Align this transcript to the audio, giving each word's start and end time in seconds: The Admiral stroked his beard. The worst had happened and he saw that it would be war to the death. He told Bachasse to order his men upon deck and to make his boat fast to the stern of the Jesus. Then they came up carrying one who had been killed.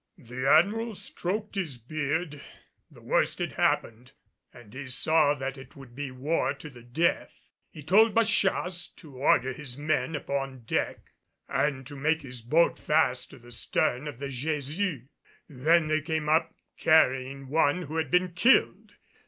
The 0.17 0.47
Admiral 0.49 0.95
stroked 0.95 1.53
his 1.53 1.77
beard. 1.77 2.41
The 2.89 3.03
worst 3.03 3.37
had 3.37 3.51
happened 3.51 4.13
and 4.51 4.73
he 4.73 4.87
saw 4.87 5.35
that 5.35 5.59
it 5.59 5.75
would 5.75 5.93
be 5.95 6.09
war 6.09 6.55
to 6.55 6.71
the 6.71 6.81
death. 6.81 7.45
He 7.69 7.83
told 7.83 8.15
Bachasse 8.15 8.87
to 8.95 9.15
order 9.17 9.53
his 9.53 9.77
men 9.77 10.15
upon 10.15 10.61
deck 10.61 11.11
and 11.47 11.85
to 11.85 11.95
make 11.95 12.23
his 12.23 12.41
boat 12.41 12.79
fast 12.79 13.29
to 13.29 13.37
the 13.37 13.51
stern 13.51 14.07
of 14.07 14.17
the 14.17 14.29
Jesus. 14.29 15.01
Then 15.47 15.87
they 15.87 16.01
came 16.01 16.27
up 16.27 16.55
carrying 16.79 17.47
one 17.47 17.83
who 17.83 17.97
had 17.97 18.09
been 18.09 18.31
killed. 18.33 18.93